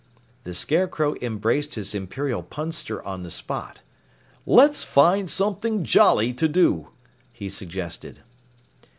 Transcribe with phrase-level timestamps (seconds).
[0.45, 3.81] The Scarecrow embraced his Imperial Punster on the spot.
[4.47, 6.89] "Let's find something jolly to do,"
[7.31, 8.21] he suggested.